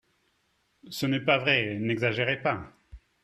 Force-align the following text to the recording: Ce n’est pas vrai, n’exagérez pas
Ce 0.89 1.05
n’est 1.05 1.23
pas 1.23 1.37
vrai, 1.37 1.77
n’exagérez 1.79 2.41
pas 2.41 2.73